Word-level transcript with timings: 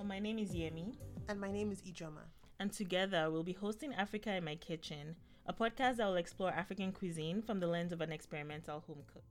Hello, 0.00 0.08
my 0.08 0.18
name 0.18 0.38
is 0.38 0.52
Yemi. 0.52 0.94
And 1.28 1.38
my 1.38 1.52
name 1.52 1.70
is 1.70 1.82
Ijeoma. 1.82 2.24
And 2.58 2.72
together 2.72 3.30
we'll 3.30 3.42
be 3.42 3.52
hosting 3.52 3.92
Africa 3.92 4.34
in 4.34 4.44
My 4.44 4.54
Kitchen, 4.54 5.14
a 5.44 5.52
podcast 5.52 5.96
that 5.96 6.06
will 6.06 6.16
explore 6.16 6.48
African 6.48 6.90
cuisine 6.90 7.42
from 7.42 7.60
the 7.60 7.66
lens 7.66 7.92
of 7.92 8.00
an 8.00 8.10
experimental 8.10 8.80
home 8.86 9.02
cook. 9.12 9.24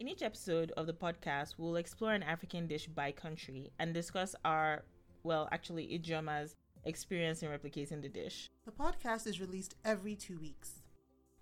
In 0.00 0.08
each 0.08 0.24
episode 0.24 0.72
of 0.76 0.88
the 0.88 0.92
podcast, 0.92 1.54
we'll 1.58 1.76
explore 1.76 2.12
an 2.12 2.24
African 2.24 2.66
dish 2.66 2.88
by 2.88 3.12
country 3.12 3.70
and 3.78 3.94
discuss 3.94 4.34
our, 4.44 4.82
well, 5.22 5.48
actually, 5.52 5.96
Ijeoma's 5.96 6.56
experience 6.82 7.44
in 7.44 7.48
replicating 7.50 8.02
the 8.02 8.08
dish. 8.08 8.48
The 8.64 8.72
podcast 8.72 9.28
is 9.28 9.40
released 9.40 9.76
every 9.84 10.16
two 10.16 10.40
weeks. 10.40 10.82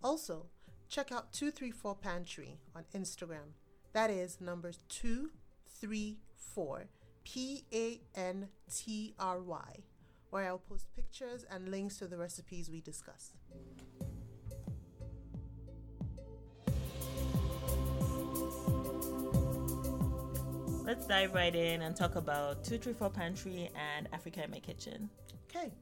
Also, 0.03 0.48
check 0.90 1.11
out 1.11 1.32
234 1.32 1.94
Pantry 1.94 2.58
on 2.76 2.85
Instagram. 2.94 3.54
That 3.94 4.11
is 4.11 4.43
numbers 4.43 4.80
234 4.90 6.85
P 7.24 7.64
A 7.72 8.00
N 8.14 8.48
T 8.72 9.14
R 9.18 9.40
Y, 9.40 9.82
where 10.30 10.46
I'll 10.46 10.58
post 10.58 10.86
pictures 10.94 11.44
and 11.50 11.68
links 11.68 11.98
to 11.98 12.06
the 12.06 12.16
recipes 12.16 12.70
we 12.70 12.80
discuss. 12.80 13.32
Let's 20.84 21.06
dive 21.06 21.32
right 21.32 21.54
in 21.54 21.80
and 21.80 21.96
talk 21.96 22.14
about 22.14 22.62
234 22.62 23.08
Pantry 23.08 23.70
and 23.75 24.06
Africa 24.12 24.44
in 24.44 24.50
My 24.50 24.58
Kitchen. 24.58 25.08
Okay. 25.48 25.72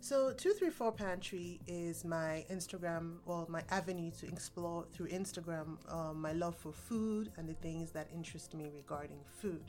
So 0.00 0.34
234 0.34 0.92
Pantry 0.92 1.60
is 1.66 2.04
my 2.04 2.44
Instagram, 2.52 3.20
well, 3.24 3.46
my 3.48 3.62
avenue 3.70 4.10
to 4.20 4.26
explore 4.26 4.84
through 4.92 5.08
Instagram 5.08 5.78
um, 5.90 6.20
my 6.20 6.32
love 6.32 6.54
for 6.54 6.72
food 6.72 7.32
and 7.38 7.48
the 7.48 7.54
things 7.54 7.90
that 7.92 8.08
interest 8.14 8.52
me 8.52 8.70
regarding 8.76 9.20
food. 9.40 9.62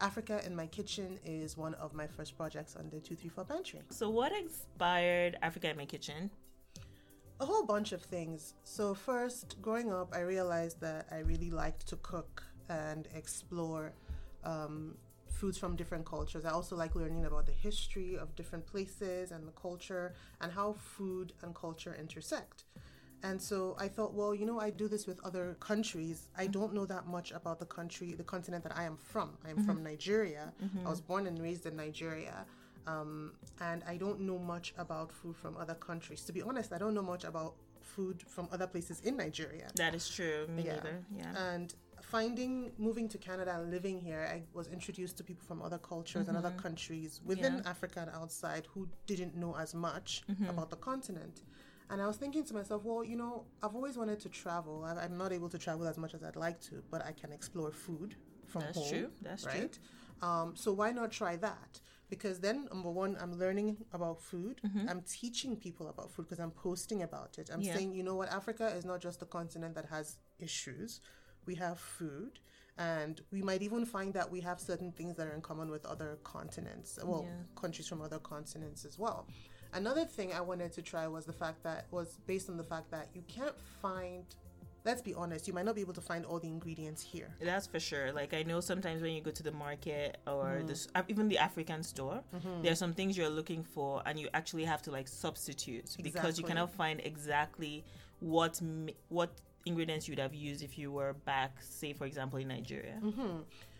Africa 0.00 0.42
in 0.44 0.54
My 0.54 0.66
Kitchen 0.66 1.18
is 1.24 1.56
one 1.56 1.74
of 1.74 1.94
my 1.94 2.06
first 2.06 2.36
projects 2.36 2.76
on 2.76 2.84
the 2.84 3.00
234 3.00 3.44
Pantry. 3.44 3.80
So, 3.90 4.10
what 4.10 4.32
inspired 4.32 5.36
Africa 5.42 5.70
in 5.70 5.76
My 5.76 5.86
Kitchen? 5.86 6.30
A 7.40 7.46
whole 7.46 7.64
bunch 7.64 7.92
of 7.92 8.02
things. 8.02 8.54
So, 8.64 8.94
first, 8.94 9.56
growing 9.62 9.92
up, 9.92 10.14
I 10.14 10.20
realized 10.20 10.80
that 10.80 11.06
I 11.10 11.18
really 11.18 11.50
liked 11.50 11.86
to 11.88 11.96
cook 11.96 12.42
and 12.68 13.08
explore 13.14 13.92
um, 14.44 14.96
foods 15.28 15.56
from 15.56 15.76
different 15.76 16.04
cultures. 16.04 16.44
I 16.44 16.50
also 16.50 16.76
like 16.76 16.94
learning 16.94 17.24
about 17.24 17.46
the 17.46 17.52
history 17.52 18.16
of 18.16 18.34
different 18.36 18.66
places 18.66 19.30
and 19.30 19.46
the 19.46 19.52
culture 19.52 20.14
and 20.40 20.52
how 20.52 20.74
food 20.74 21.32
and 21.42 21.54
culture 21.54 21.96
intersect. 21.98 22.64
And 23.26 23.42
so 23.42 23.76
I 23.78 23.88
thought, 23.88 24.12
well, 24.14 24.32
you 24.34 24.46
know, 24.46 24.60
I 24.60 24.70
do 24.70 24.86
this 24.94 25.04
with 25.06 25.18
other 25.24 25.56
countries. 25.58 26.28
I 26.36 26.46
don't 26.46 26.72
know 26.72 26.86
that 26.86 27.04
much 27.16 27.32
about 27.32 27.58
the 27.58 27.70
country, 27.78 28.08
the 28.22 28.28
continent 28.34 28.62
that 28.66 28.76
I 28.76 28.84
am 28.84 28.96
from. 28.96 29.28
I 29.44 29.50
am 29.50 29.56
mm-hmm. 29.56 29.66
from 29.66 29.82
Nigeria. 29.82 30.44
Mm-hmm. 30.62 30.86
I 30.86 30.90
was 30.90 31.00
born 31.00 31.26
and 31.26 31.36
raised 31.46 31.66
in 31.66 31.74
Nigeria. 31.76 32.36
Um, 32.86 33.32
and 33.60 33.82
I 33.92 33.96
don't 33.96 34.20
know 34.20 34.38
much 34.38 34.74
about 34.78 35.10
food 35.10 35.36
from 35.36 35.56
other 35.56 35.74
countries. 35.74 36.20
To 36.28 36.32
be 36.32 36.42
honest, 36.42 36.72
I 36.72 36.78
don't 36.78 36.94
know 36.94 37.02
much 37.14 37.24
about 37.24 37.54
food 37.80 38.22
from 38.34 38.48
other 38.52 38.68
places 38.68 39.00
in 39.00 39.16
Nigeria. 39.16 39.68
That 39.74 39.94
is 39.94 40.08
true. 40.08 40.46
Me 40.48 40.62
yeah. 40.62 40.74
neither. 40.74 41.04
Yeah. 41.20 41.52
And 41.52 41.74
finding 42.02 42.70
moving 42.78 43.08
to 43.08 43.18
Canada 43.18 43.52
and 43.58 43.72
living 43.72 43.98
here, 44.00 44.22
I 44.32 44.42
was 44.54 44.68
introduced 44.68 45.16
to 45.18 45.24
people 45.24 45.44
from 45.50 45.62
other 45.62 45.78
cultures 45.78 46.22
mm-hmm. 46.22 46.36
and 46.36 46.38
other 46.38 46.50
mm-hmm. 46.50 46.66
countries 46.66 47.20
within 47.24 47.54
yeah. 47.54 47.70
Africa 47.72 47.98
and 48.04 48.10
outside 48.22 48.68
who 48.72 48.88
didn't 49.06 49.34
know 49.34 49.56
as 49.56 49.74
much 49.74 50.22
mm-hmm. 50.30 50.48
about 50.48 50.70
the 50.70 50.76
continent. 50.76 51.42
And 51.90 52.02
I 52.02 52.06
was 52.06 52.16
thinking 52.16 52.44
to 52.44 52.54
myself, 52.54 52.84
well, 52.84 53.04
you 53.04 53.16
know, 53.16 53.44
I've 53.62 53.74
always 53.74 53.96
wanted 53.96 54.20
to 54.20 54.28
travel. 54.28 54.84
I, 54.84 55.04
am 55.04 55.16
not 55.16 55.32
able 55.32 55.48
to 55.48 55.58
travel 55.58 55.86
as 55.86 55.96
much 55.96 56.14
as 56.14 56.22
I'd 56.24 56.36
like 56.36 56.60
to, 56.62 56.82
but 56.90 57.04
I 57.04 57.12
can 57.12 57.32
explore 57.32 57.70
food 57.70 58.16
from 58.46 58.62
That's 58.62 58.78
home. 58.78 58.88
True. 58.88 59.10
That's 59.22 59.46
right? 59.46 59.72
true. 59.72 60.28
Um, 60.28 60.52
so 60.56 60.72
why 60.72 60.92
not 60.92 61.12
try 61.12 61.36
that? 61.36 61.80
Because 62.08 62.38
then, 62.40 62.68
number 62.72 62.90
one, 62.90 63.16
I'm 63.20 63.38
learning 63.38 63.76
about 63.92 64.20
food. 64.20 64.60
Mm-hmm. 64.64 64.88
I'm 64.88 65.02
teaching 65.02 65.56
people 65.56 65.88
about 65.88 66.10
food 66.10 66.26
because 66.26 66.38
I'm 66.38 66.52
posting 66.52 67.02
about 67.02 67.38
it. 67.38 67.50
I'm 67.52 67.60
yeah. 67.60 67.74
saying, 67.74 67.92
you 67.92 68.02
know 68.02 68.14
what, 68.14 68.30
Africa 68.32 68.68
is 68.68 68.84
not 68.84 69.00
just 69.00 69.22
a 69.22 69.26
continent 69.26 69.74
that 69.74 69.86
has 69.86 70.16
issues. 70.38 71.00
We 71.46 71.56
have 71.56 71.78
food, 71.78 72.38
and 72.78 73.20
we 73.32 73.42
might 73.42 73.62
even 73.62 73.84
find 73.84 74.14
that 74.14 74.30
we 74.30 74.40
have 74.42 74.60
certain 74.60 74.92
things 74.92 75.16
that 75.16 75.26
are 75.26 75.34
in 75.34 75.40
common 75.40 75.68
with 75.68 75.84
other 75.84 76.18
continents, 76.22 76.98
well, 77.02 77.24
yeah. 77.26 77.60
countries 77.60 77.88
from 77.88 78.02
other 78.02 78.18
continents 78.18 78.84
as 78.84 78.98
well. 78.98 79.26
Another 79.72 80.04
thing 80.04 80.32
I 80.32 80.40
wanted 80.40 80.72
to 80.72 80.82
try 80.82 81.06
was 81.06 81.24
the 81.24 81.32
fact 81.32 81.62
that 81.64 81.86
was 81.90 82.18
based 82.26 82.48
on 82.48 82.56
the 82.56 82.64
fact 82.64 82.90
that 82.90 83.08
you 83.14 83.22
can't 83.28 83.58
find 83.82 84.24
let's 84.86 85.02
be 85.02 85.12
honest, 85.14 85.48
you 85.48 85.52
might 85.52 85.64
not 85.64 85.74
be 85.74 85.80
able 85.80 85.92
to 85.92 86.00
find 86.00 86.24
all 86.24 86.38
the 86.38 86.46
ingredients 86.46 87.02
here. 87.02 87.34
That's 87.40 87.66
for 87.66 87.80
sure. 87.80 88.12
Like 88.12 88.32
I 88.32 88.44
know 88.44 88.60
sometimes 88.60 89.02
when 89.02 89.12
you 89.12 89.20
go 89.20 89.32
to 89.32 89.42
the 89.42 89.50
market 89.50 90.18
or 90.26 90.60
mm. 90.62 90.68
this, 90.68 90.86
even 91.08 91.28
the 91.28 91.38
African 91.38 91.82
store, 91.82 92.22
mm-hmm. 92.34 92.62
there 92.62 92.72
are 92.72 92.76
some 92.76 92.94
things 92.94 93.18
you're 93.18 93.28
looking 93.28 93.64
for, 93.64 94.00
and 94.06 94.18
you 94.18 94.28
actually 94.32 94.64
have 94.64 94.80
to 94.82 94.92
like 94.92 95.08
substitute 95.08 95.84
exactly. 95.84 96.02
because 96.04 96.38
you 96.38 96.44
cannot 96.44 96.72
find 96.72 97.00
exactly 97.04 97.84
what 98.20 98.60
what 99.08 99.30
ingredients 99.66 100.08
you'd 100.08 100.20
have 100.20 100.34
used 100.34 100.62
if 100.62 100.78
you 100.78 100.92
were 100.92 101.14
back, 101.24 101.56
say 101.60 101.92
for 101.92 102.06
example, 102.06 102.38
in 102.38 102.48
Nigeria. 102.48 102.98
Mm-hmm. 103.02 103.38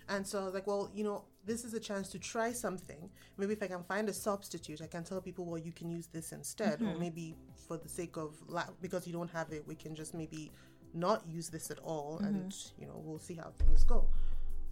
And 0.09 0.27
so 0.27 0.41
I 0.41 0.45
was 0.45 0.55
like, 0.55 0.67
well, 0.67 0.91
you 0.95 1.05
know, 1.05 1.25
this 1.47 1.65
is 1.65 1.75
a 1.75 1.81
chance 1.81 2.09
to 2.11 2.19
try 2.19 2.53
something. 2.53 3.09
Maybe 3.39 3.53
if 3.53 3.63
I 3.63 3.69
can 3.69 3.85
find 3.85 4.09
a 4.09 4.13
substitute, 4.13 4.83
I 4.83 4.87
can 4.87 5.05
tell 5.05 5.21
people, 5.21 5.45
well, 5.45 5.59
you 5.59 5.73
can 5.73 5.89
use 5.89 6.09
this 6.09 6.33
instead. 6.33 6.81
Mm-hmm. 6.81 6.89
Or 6.89 6.99
maybe 6.99 7.37
for 7.67 7.77
the 7.77 7.89
sake 7.89 8.17
of, 8.17 8.35
la- 8.49 8.69
because 8.83 9.07
you 9.07 9.13
don't 9.13 9.31
have 9.31 9.53
it, 9.53 9.67
we 9.67 9.77
can 9.77 9.95
just 9.95 10.13
maybe 10.13 10.51
not 10.93 11.23
use 11.29 11.49
this 11.49 11.71
at 11.71 11.79
all. 11.79 12.17
Mm-hmm. 12.17 12.27
And, 12.27 12.57
you 12.79 12.87
know, 12.87 13.01
we'll 13.05 13.19
see 13.19 13.35
how 13.35 13.53
things 13.59 13.85
go. 13.85 14.09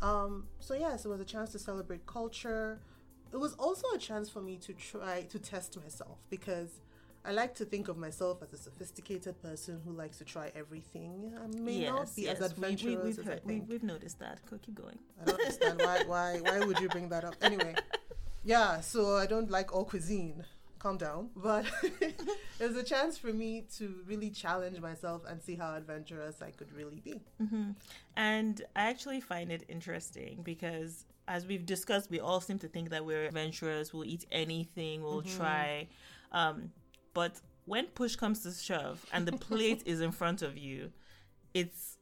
Um, 0.02 0.48
so, 0.58 0.74
yes, 0.74 1.04
it 1.04 1.08
was 1.08 1.20
a 1.20 1.24
chance 1.24 1.52
to 1.52 1.58
celebrate 1.58 2.04
culture. 2.06 2.80
It 3.32 3.38
was 3.38 3.54
also 3.54 3.86
a 3.94 3.98
chance 3.98 4.28
for 4.28 4.40
me 4.40 4.56
to 4.58 4.72
try 4.72 5.22
to 5.30 5.38
test 5.38 5.80
myself 5.80 6.18
because 6.28 6.80
I 7.26 7.32
like 7.32 7.54
to 7.56 7.64
think 7.64 7.88
of 7.88 7.96
myself 7.96 8.42
as 8.42 8.52
a 8.52 8.58
sophisticated 8.58 9.40
person 9.42 9.80
who 9.82 9.92
likes 9.92 10.18
to 10.18 10.24
try 10.24 10.52
everything. 10.54 11.32
I 11.42 11.46
may 11.56 11.80
yes, 11.80 11.90
not 11.90 12.16
be 12.16 12.22
yes. 12.22 12.38
as 12.38 12.52
adventurous 12.52 12.84
we, 12.84 12.96
we, 12.96 13.02
we've 13.02 13.18
as 13.18 13.24
heard, 13.24 13.40
I 13.44 13.48
think. 13.48 13.68
We, 13.68 13.74
have 13.74 13.82
noticed 13.82 14.18
that. 14.18 14.40
Go 14.50 14.58
keep 14.60 14.74
going. 14.74 14.98
I 15.20 15.24
don't 15.24 15.40
understand 15.40 15.80
why, 15.80 16.02
why, 16.06 16.38
why 16.42 16.66
would 16.66 16.78
you 16.80 16.88
bring 16.88 17.08
that 17.08 17.24
up? 17.24 17.34
Anyway, 17.40 17.74
yeah, 18.44 18.80
so 18.80 19.16
I 19.16 19.24
don't 19.24 19.50
like 19.50 19.74
all 19.74 19.84
cuisine. 19.84 20.44
Calm 20.78 20.98
down. 20.98 21.30
But 21.34 21.64
it 21.82 22.20
was 22.60 22.76
a 22.76 22.82
chance 22.82 23.16
for 23.16 23.32
me 23.32 23.64
to 23.78 23.94
really 24.06 24.28
challenge 24.28 24.78
myself 24.80 25.22
and 25.26 25.42
see 25.42 25.54
how 25.54 25.74
adventurous 25.74 26.42
I 26.42 26.50
could 26.50 26.70
really 26.74 27.00
be. 27.00 27.22
Mm-hmm. 27.42 27.70
And 28.16 28.62
I 28.76 28.90
actually 28.90 29.22
find 29.22 29.50
it 29.50 29.64
interesting 29.70 30.40
because 30.42 31.06
as 31.26 31.46
we've 31.46 31.64
discussed, 31.64 32.10
we 32.10 32.20
all 32.20 32.42
seem 32.42 32.58
to 32.58 32.68
think 32.68 32.90
that 32.90 33.06
we're 33.06 33.24
adventurous. 33.24 33.94
We'll 33.94 34.04
eat 34.04 34.26
anything. 34.30 35.02
We'll 35.02 35.22
mm-hmm. 35.22 35.38
try. 35.38 35.88
Um, 36.32 36.70
but 37.14 37.40
when 37.64 37.86
push 37.86 38.16
comes 38.16 38.40
to 38.40 38.52
shove 38.52 39.04
and 39.12 39.26
the 39.26 39.32
plate 39.32 39.82
is 39.86 40.00
in 40.00 40.12
front 40.12 40.42
of 40.42 40.58
you, 40.58 40.92
it's 41.54 41.96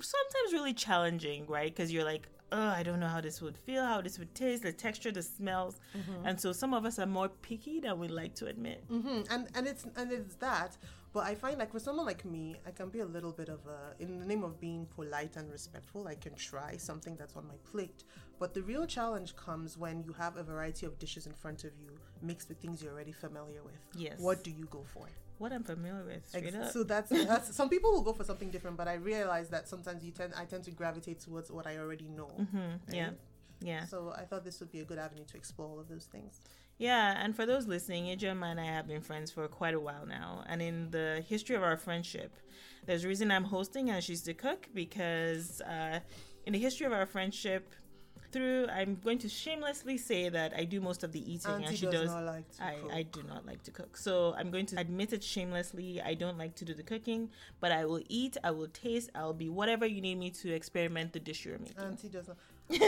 sometimes 0.00 0.52
really 0.52 0.74
challenging, 0.74 1.46
right? 1.46 1.74
Because 1.74 1.92
you're 1.92 2.04
like, 2.04 2.28
oh, 2.52 2.68
I 2.68 2.82
don't 2.82 3.00
know 3.00 3.08
how 3.08 3.20
this 3.20 3.42
would 3.42 3.56
feel, 3.56 3.84
how 3.84 4.00
this 4.00 4.18
would 4.18 4.34
taste, 4.34 4.62
the 4.62 4.72
texture, 4.72 5.10
the 5.10 5.22
smells, 5.22 5.80
mm-hmm. 5.96 6.26
and 6.26 6.40
so 6.40 6.52
some 6.52 6.72
of 6.74 6.84
us 6.84 6.98
are 6.98 7.06
more 7.06 7.28
picky 7.28 7.80
than 7.80 7.98
we 7.98 8.08
like 8.08 8.34
to 8.36 8.46
admit. 8.46 8.88
Mm-hmm. 8.88 9.22
And 9.30 9.48
and 9.54 9.66
it's 9.66 9.84
and 9.96 10.12
it's 10.12 10.34
that. 10.36 10.76
But 11.14 11.24
I 11.24 11.34
find 11.34 11.58
like 11.58 11.72
for 11.72 11.80
someone 11.80 12.04
like 12.04 12.24
me, 12.24 12.56
I 12.66 12.70
can 12.70 12.90
be 12.90 13.00
a 13.00 13.06
little 13.06 13.32
bit 13.32 13.48
of 13.48 13.60
a 13.66 14.00
in 14.02 14.18
the 14.20 14.26
name 14.26 14.44
of 14.44 14.60
being 14.60 14.86
polite 14.94 15.36
and 15.36 15.50
respectful. 15.50 16.06
I 16.06 16.14
can 16.14 16.34
try 16.34 16.76
something 16.76 17.16
that's 17.16 17.34
on 17.34 17.46
my 17.46 17.56
plate. 17.70 18.04
But 18.38 18.54
the 18.54 18.62
real 18.62 18.86
challenge 18.86 19.34
comes 19.34 19.76
when 19.76 20.02
you 20.02 20.12
have 20.12 20.36
a 20.36 20.42
variety 20.42 20.86
of 20.86 20.98
dishes 20.98 21.26
in 21.26 21.32
front 21.32 21.64
of 21.64 21.72
you, 21.80 21.98
mixed 22.22 22.48
with 22.48 22.58
things 22.58 22.82
you're 22.82 22.92
already 22.92 23.12
familiar 23.12 23.62
with. 23.62 23.78
Yes. 23.96 24.18
What 24.18 24.44
do 24.44 24.50
you 24.50 24.66
go 24.70 24.84
for? 24.92 25.08
what 25.38 25.52
I'm 25.52 25.62
familiar 25.62 26.04
with. 26.04 26.28
Ex- 26.34 26.72
so 26.72 26.82
that's, 26.82 27.10
that's 27.10 27.54
some 27.54 27.68
people 27.68 27.92
will 27.92 28.02
go 28.02 28.12
for 28.12 28.24
something 28.24 28.50
different, 28.50 28.76
but 28.76 28.88
I 28.88 28.94
realize 28.94 29.48
that 29.50 29.68
sometimes 29.68 30.04
you 30.04 30.10
tend 30.10 30.32
I 30.36 30.44
tend 30.44 30.64
to 30.64 30.70
gravitate 30.70 31.20
towards 31.20 31.50
what 31.50 31.66
I 31.66 31.78
already 31.78 32.08
know. 32.08 32.30
Mm-hmm. 32.40 32.58
Right? 32.58 32.78
Yeah, 32.92 33.10
yeah. 33.60 33.84
So 33.84 34.12
I 34.16 34.22
thought 34.22 34.44
this 34.44 34.60
would 34.60 34.72
be 34.72 34.80
a 34.80 34.84
good 34.84 34.98
avenue 34.98 35.24
to 35.24 35.36
explore 35.36 35.68
all 35.68 35.80
of 35.80 35.88
those 35.88 36.04
things. 36.04 36.40
Yeah, 36.78 37.20
and 37.22 37.34
for 37.34 37.44
those 37.44 37.66
listening, 37.66 38.04
Ijeoma 38.06 38.52
and 38.52 38.60
I 38.60 38.66
have 38.66 38.86
been 38.86 39.00
friends 39.00 39.32
for 39.32 39.48
quite 39.48 39.74
a 39.74 39.80
while 39.80 40.06
now, 40.06 40.44
and 40.46 40.62
in 40.62 40.90
the 40.90 41.24
history 41.28 41.56
of 41.56 41.62
our 41.62 41.76
friendship, 41.76 42.36
there's 42.86 43.04
a 43.04 43.08
reason 43.08 43.30
I'm 43.30 43.44
hosting 43.44 43.90
and 43.90 44.02
she's 44.02 44.22
the 44.22 44.34
cook 44.34 44.68
because 44.72 45.60
uh, 45.62 46.00
in 46.46 46.52
the 46.52 46.58
history 46.58 46.86
of 46.86 46.92
our 46.92 47.04
friendship, 47.04 47.74
through 48.32 48.66
i'm 48.72 48.98
going 49.02 49.18
to 49.18 49.28
shamelessly 49.28 49.96
say 49.96 50.28
that 50.28 50.52
i 50.56 50.64
do 50.64 50.80
most 50.80 51.02
of 51.04 51.12
the 51.12 51.20
eating 51.32 51.50
Auntie 51.50 51.66
and 51.66 51.78
she 51.78 51.86
does, 51.86 52.10
does 52.10 52.24
like 52.24 52.50
to 52.56 52.64
I, 52.64 52.76
I 52.92 53.02
do 53.02 53.22
not 53.28 53.46
like 53.46 53.62
to 53.64 53.70
cook 53.70 53.96
so 53.96 54.34
i'm 54.38 54.50
going 54.50 54.66
to 54.66 54.78
admit 54.78 55.12
it 55.12 55.22
shamelessly 55.22 56.00
i 56.02 56.14
don't 56.14 56.38
like 56.38 56.54
to 56.56 56.64
do 56.64 56.74
the 56.74 56.82
cooking 56.82 57.30
but 57.60 57.72
i 57.72 57.84
will 57.84 58.02
eat 58.08 58.36
i 58.44 58.50
will 58.50 58.68
taste 58.68 59.10
i'll 59.14 59.32
be 59.32 59.48
whatever 59.48 59.86
you 59.86 60.00
need 60.00 60.18
me 60.18 60.30
to 60.30 60.52
experiment 60.52 61.12
the 61.12 61.20
dish 61.20 61.44
you're 61.44 61.58
making 61.58 61.78
Auntie 61.78 62.08
does 62.08 62.28
not 62.28 62.36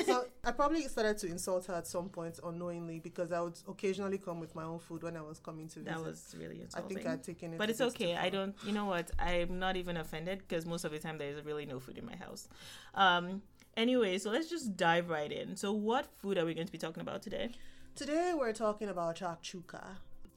so 0.06 0.24
I 0.44 0.52
probably 0.52 0.82
started 0.88 1.18
to 1.18 1.26
insult 1.26 1.66
her 1.66 1.74
at 1.74 1.86
some 1.86 2.08
point 2.08 2.38
unknowingly 2.44 2.98
because 2.98 3.32
I 3.32 3.40
would 3.40 3.58
occasionally 3.68 4.18
come 4.18 4.40
with 4.40 4.54
my 4.54 4.64
own 4.64 4.78
food 4.78 5.02
when 5.02 5.16
I 5.16 5.22
was 5.22 5.38
coming 5.38 5.68
to 5.68 5.80
visit. 5.80 5.94
That 5.94 6.04
was 6.04 6.34
really 6.38 6.60
insulting. 6.62 6.98
I 6.98 7.02
think 7.02 7.12
I'd 7.12 7.22
taken 7.22 7.54
it. 7.54 7.58
But 7.58 7.70
it's 7.70 7.80
okay. 7.80 8.16
I 8.16 8.28
don't. 8.28 8.54
You 8.64 8.72
know 8.72 8.86
what? 8.86 9.10
I'm 9.18 9.58
not 9.58 9.76
even 9.76 9.96
offended 9.96 10.42
because 10.46 10.66
most 10.66 10.84
of 10.84 10.92
the 10.92 10.98
time 10.98 11.18
there's 11.18 11.44
really 11.44 11.66
no 11.66 11.78
food 11.78 11.98
in 11.98 12.06
my 12.06 12.16
house. 12.16 12.48
Um, 12.94 13.42
Anyway, 13.80 14.18
so 14.18 14.30
let's 14.30 14.50
just 14.50 14.76
dive 14.76 15.08
right 15.08 15.32
in. 15.32 15.56
So, 15.56 15.72
what 15.72 16.06
food 16.18 16.36
are 16.36 16.44
we 16.44 16.52
going 16.52 16.66
to 16.66 16.72
be 16.72 16.76
talking 16.76 17.00
about 17.00 17.22
today? 17.22 17.52
Today 17.96 18.34
we're 18.36 18.52
talking 18.52 18.90
about 18.90 19.16
chakchuka. 19.16 19.82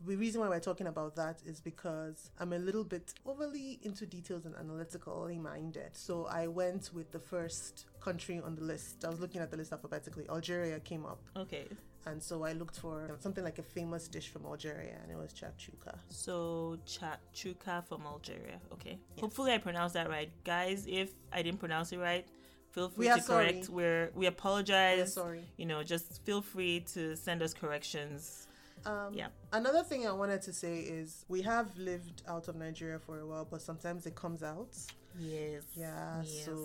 The 0.07 0.15
reason 0.15 0.39
why 0.39 0.47
we're 0.47 0.61
talking 0.61 0.87
about 0.87 1.17
that 1.17 1.41
is 1.45 1.59
because 1.59 2.31
I'm 2.39 2.53
a 2.53 2.57
little 2.57 2.85
bit 2.85 3.13
overly 3.25 3.79
into 3.81 4.05
details 4.05 4.45
and 4.45 4.55
analytically 4.55 5.37
minded. 5.39 5.89
So 5.91 6.25
I 6.27 6.47
went 6.47 6.91
with 6.93 7.11
the 7.11 7.19
first 7.19 7.85
country 7.99 8.39
on 8.39 8.55
the 8.55 8.63
list. 8.63 9.03
I 9.03 9.09
was 9.09 9.19
looking 9.19 9.41
at 9.41 9.51
the 9.51 9.57
list 9.57 9.73
alphabetically. 9.73 10.25
Algeria 10.29 10.79
came 10.79 11.05
up. 11.05 11.19
Okay. 11.35 11.67
And 12.05 12.23
so 12.23 12.45
I 12.45 12.53
looked 12.53 12.77
for 12.77 13.17
something 13.19 13.43
like 13.43 13.59
a 13.59 13.63
famous 13.63 14.07
dish 14.07 14.29
from 14.29 14.45
Algeria, 14.45 14.95
and 15.01 15.11
it 15.11 15.17
was 15.17 15.33
chakchuka. 15.33 15.97
So 16.07 16.77
chakchuka 16.87 17.85
from 17.89 18.03
Algeria. 18.05 18.59
Okay. 18.71 18.99
Yes. 19.15 19.19
Hopefully 19.19 19.51
I 19.51 19.57
pronounced 19.57 19.95
that 19.95 20.09
right, 20.09 20.31
guys. 20.45 20.85
If 20.87 21.09
I 21.33 21.41
didn't 21.41 21.59
pronounce 21.59 21.91
it 21.91 21.99
right, 21.99 22.25
feel 22.73 22.89
free 22.89 23.07
to 23.07 23.21
correct. 23.21 23.69
We're 23.69 24.11
we 24.15 24.25
apologize. 24.25 24.97
We're 24.99 25.05
sorry. 25.05 25.45
You 25.57 25.65
know, 25.65 25.83
just 25.83 26.23
feel 26.25 26.41
free 26.41 26.81
to 26.93 27.15
send 27.15 27.41
us 27.41 27.53
corrections. 27.53 28.47
Um, 28.85 29.13
yeah. 29.13 29.27
Another 29.53 29.83
thing 29.83 30.05
I 30.07 30.11
wanted 30.11 30.41
to 30.41 30.53
say 30.53 30.79
is 30.79 31.23
we 31.29 31.41
have 31.43 31.77
lived 31.77 32.23
out 32.27 32.47
of 32.49 32.55
Nigeria 32.55 32.99
for 32.99 33.19
a 33.19 33.25
while, 33.25 33.47
but 33.49 33.61
sometimes 33.61 34.05
it 34.05 34.15
comes 34.15 34.43
out. 34.43 34.75
Yes. 35.17 35.63
Yeah. 35.75 36.21
Yes. 36.23 36.45
So 36.45 36.55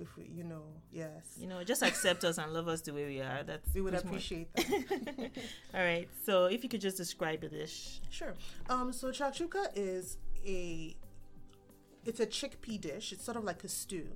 if 0.00 0.14
we, 0.16 0.30
you 0.32 0.44
know, 0.44 0.62
yes. 0.92 1.36
You 1.38 1.48
know, 1.48 1.64
just 1.64 1.82
accept 1.82 2.22
us 2.22 2.38
and 2.38 2.52
love 2.52 2.68
us 2.68 2.82
the 2.82 2.92
way 2.92 3.06
we 3.06 3.20
are. 3.20 3.42
That's 3.44 3.74
we 3.74 3.80
would 3.80 3.94
appreciate 3.94 4.52
that. 4.54 5.30
All 5.74 5.80
right. 5.80 6.08
So 6.24 6.44
if 6.44 6.62
you 6.62 6.68
could 6.68 6.82
just 6.82 6.96
describe 6.98 7.40
the 7.40 7.48
dish. 7.48 8.00
Sure. 8.10 8.34
Um. 8.68 8.92
So 8.92 9.08
chakchuka 9.08 9.68
is 9.74 10.18
a 10.46 10.94
it's 12.04 12.20
a 12.20 12.26
chickpea 12.26 12.80
dish. 12.80 13.12
It's 13.12 13.24
sort 13.24 13.36
of 13.36 13.44
like 13.44 13.64
a 13.64 13.68
stew. 13.68 14.08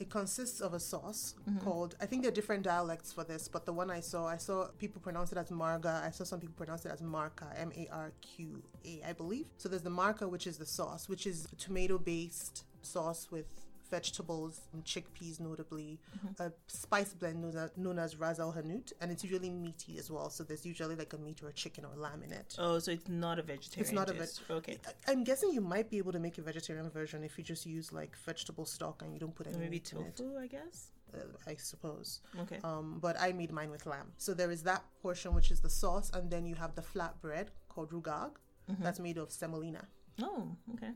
It 0.00 0.08
consists 0.08 0.60
of 0.60 0.72
a 0.72 0.80
sauce 0.80 1.34
mm-hmm. 1.48 1.58
called, 1.58 1.94
I 2.00 2.06
think 2.06 2.22
there 2.22 2.32
are 2.32 2.34
different 2.34 2.62
dialects 2.62 3.12
for 3.12 3.22
this, 3.22 3.48
but 3.48 3.66
the 3.66 3.72
one 3.72 3.90
I 3.90 4.00
saw, 4.00 4.26
I 4.26 4.38
saw 4.38 4.68
people 4.78 5.00
pronounce 5.00 5.30
it 5.30 5.38
as 5.38 5.50
marga. 5.50 6.02
I 6.02 6.10
saw 6.10 6.24
some 6.24 6.40
people 6.40 6.54
pronounce 6.56 6.86
it 6.86 6.90
as 6.90 7.02
marca, 7.02 7.48
M 7.56 7.70
A 7.76 7.86
R 7.92 8.12
Q 8.22 8.62
A, 8.86 9.02
I 9.06 9.12
believe. 9.12 9.46
So 9.58 9.68
there's 9.68 9.82
the 9.82 9.90
marca, 9.90 10.26
which 10.26 10.46
is 10.46 10.56
the 10.56 10.66
sauce, 10.66 11.08
which 11.08 11.26
is 11.26 11.46
tomato 11.58 11.98
based 11.98 12.64
sauce 12.82 13.28
with 13.30 13.46
vegetables, 13.90 14.60
chickpeas 14.84 15.40
notably, 15.40 15.98
mm-hmm. 16.16 16.42
a 16.42 16.52
spice 16.66 17.12
blend 17.12 17.42
known 17.42 17.56
as, 17.56 17.70
known 17.76 17.98
as 17.98 18.16
Ras 18.16 18.38
El 18.38 18.52
Hanout, 18.52 18.92
and 19.00 19.10
it's 19.10 19.24
usually 19.24 19.50
meaty 19.50 19.98
as 19.98 20.10
well. 20.10 20.30
So 20.30 20.44
there's 20.44 20.64
usually 20.64 20.94
like 20.94 21.12
a 21.12 21.18
meat 21.18 21.42
or 21.42 21.48
a 21.48 21.52
chicken 21.52 21.84
or 21.84 21.94
lamb 21.96 22.22
in 22.22 22.32
it. 22.32 22.56
Oh, 22.58 22.78
so 22.78 22.92
it's 22.92 23.08
not 23.08 23.38
a 23.38 23.42
vegetarian. 23.42 23.80
It's 23.80 23.92
not 23.92 24.08
a 24.08 24.12
veg. 24.12 24.28
Okay. 24.50 24.78
I, 25.08 25.12
am 25.12 25.24
guessing 25.24 25.52
you 25.52 25.60
might 25.60 25.90
be 25.90 25.98
able 25.98 26.12
to 26.12 26.18
make 26.18 26.38
a 26.38 26.42
vegetarian 26.42 26.88
version 26.90 27.24
if 27.24 27.36
you 27.36 27.44
just 27.44 27.66
use 27.66 27.92
like 27.92 28.16
vegetable 28.24 28.64
stock 28.64 29.02
and 29.02 29.12
you 29.12 29.20
don't 29.20 29.34
put 29.34 29.46
any 29.46 29.58
maybe 29.58 29.70
meat 29.70 29.84
tofu. 29.84 30.38
I 30.38 30.46
guess. 30.46 30.90
Uh, 31.12 31.18
I 31.46 31.56
suppose. 31.56 32.20
Okay. 32.42 32.58
Um, 32.62 32.98
but 33.00 33.20
I 33.20 33.32
made 33.32 33.52
mine 33.52 33.70
with 33.70 33.86
lamb. 33.86 34.12
So 34.16 34.32
there 34.32 34.50
is 34.50 34.62
that 34.62 34.84
portion 35.02 35.34
which 35.34 35.50
is 35.50 35.60
the 35.60 35.70
sauce, 35.70 36.10
and 36.14 36.30
then 36.30 36.46
you 36.46 36.54
have 36.54 36.74
the 36.74 36.82
flat 36.82 37.20
bread 37.20 37.50
called 37.68 37.90
rugag, 37.90 38.32
mm-hmm. 38.70 38.82
that's 38.82 39.00
made 39.00 39.18
of 39.18 39.30
semolina. 39.32 39.86
Oh, 40.22 40.48
okay. 40.74 40.92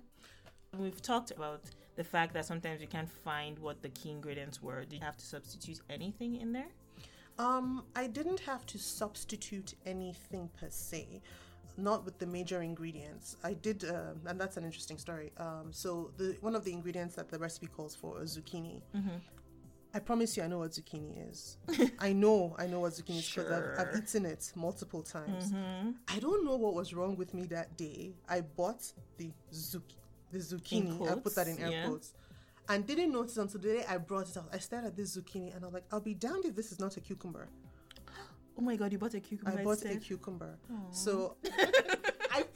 We've 0.79 1.01
talked 1.01 1.31
about 1.31 1.63
the 1.97 2.05
fact 2.05 2.35
that 2.35 2.45
sometimes 2.45 2.81
you 2.81 2.89
can't 2.89 3.11
find 3.11 3.59
what 3.59 3.83
the 3.83 3.89
key 3.91 4.11
ingredients 4.11 4.63
were. 4.63 4.85
Did 4.85 4.95
you 4.95 5.01
have 5.01 5.17
to 5.17 5.25
substitute 5.25 5.81
anything 5.89 6.41
in 6.41 6.53
there? 6.53 6.69
Um, 7.39 7.85
I 7.97 8.07
didn't 8.07 8.41
have 8.41 8.65
to 8.67 8.79
substitute 8.79 9.75
anything 9.85 10.51
per 10.59 10.69
se, 10.71 11.21
not 11.77 12.05
with 12.05 12.19
the 12.19 12.27
major 12.27 12.63
ingredients. 12.63 13.37
I 13.43 13.55
did, 13.55 13.85
uh, 13.85 14.13
and 14.27 14.41
that's 14.41 14.57
an 14.57 14.65
interesting 14.65 14.99
story. 14.99 15.33
Um, 15.39 15.69
so 15.71 16.13
the 16.17 16.37
one 16.41 16.55
of 16.55 16.65
the 16.65 16.73
ingredients 16.73 17.17
that 17.17 17.29
the 17.29 17.39
recipe 17.39 17.67
calls 17.67 17.95
for 17.95 18.23
is 18.23 18.39
zucchini. 18.39 18.83
Mm-hmm. 18.97 19.17
I 19.97 20.01
promise 20.01 20.37
you, 20.37 20.43
I 20.43 20.49
know 20.49 20.59
what 20.59 20.73
zucchini 20.73 21.31
is. 21.31 21.59
I 22.01 22.13
know, 22.13 22.57
I 22.59 22.67
know 22.67 22.81
what 22.81 22.93
zucchini 22.93 23.19
is 23.19 23.29
because 23.29 23.49
sure. 23.49 23.77
I've, 23.79 23.89
I've, 23.89 23.97
eaten 23.97 24.27
it 24.27 24.53
multiple 24.57 25.03
times. 25.03 25.53
Mm-hmm. 25.53 25.91
I 26.09 26.19
don't 26.19 26.45
know 26.45 26.57
what 26.57 26.75
was 26.75 26.95
wrong 26.95 27.17
with 27.17 27.33
me 27.33 27.45
that 27.47 27.77
day. 27.77 28.13
I 28.29 28.41
bought 28.41 28.93
the 29.19 29.31
zucchini 29.53 30.04
the 30.33 30.39
zucchini. 30.39 30.97
Quotes, 30.97 31.13
I 31.13 31.15
put 31.17 31.35
that 31.35 31.49
in 31.49 31.59
air 31.59 31.71
yeah. 31.71 31.87
quotes. 31.87 32.13
And 32.69 32.87
didn't 32.87 33.13
notice 33.13 33.37
until 33.37 33.61
the 33.61 33.69
day 33.69 33.85
I 33.89 33.99
brought 33.99 34.29
it 34.29 34.37
out. 34.37 34.49
I 34.53 34.59
stared 34.59 34.85
at 34.85 34.97
this 34.97 35.17
zucchini 35.17 35.55
and 35.55 35.65
I 35.65 35.67
was 35.67 35.75
like, 35.75 35.85
I'll 35.93 36.01
be 36.01 36.15
damned 36.15 36.47
if 36.47 36.57
this 36.57 36.73
is 36.73 36.81
not 36.81 36.97
a 36.97 37.01
cucumber. 37.01 37.49
Oh 38.57 38.63
my 38.63 38.77
god, 38.77 38.93
you 38.93 38.99
bought 38.99 39.15
a 39.15 39.19
cucumber. 39.19 39.59
I 39.59 39.65
bought 39.65 39.83
instead? 39.83 39.97
a 39.97 39.99
cucumber. 39.99 40.57
Aww. 40.73 40.95
So 40.95 41.35